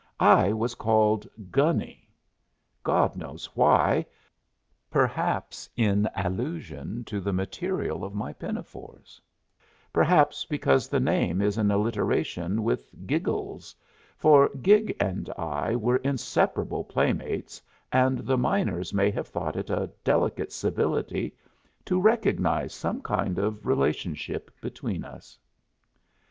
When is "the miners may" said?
18.25-19.11